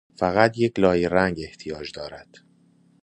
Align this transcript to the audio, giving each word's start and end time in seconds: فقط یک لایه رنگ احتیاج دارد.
فقط 0.19 0.57
یک 0.57 0.79
لایه 0.79 1.09
رنگ 1.09 1.39
احتیاج 1.43 1.91
دارد. 1.91 2.35